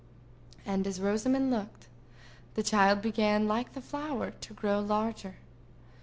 And 0.65 0.87
as 0.87 0.99
Rosamond 0.99 1.51
looked, 1.51 1.85
the 2.55 2.63
child 2.63 3.03
began, 3.03 3.47
like 3.47 3.73
the 3.73 3.81
flower, 3.81 4.31
to 4.31 4.53
grow 4.55 4.79
larger. 4.79 5.35